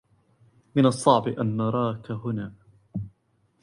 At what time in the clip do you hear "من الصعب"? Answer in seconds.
0.75-1.27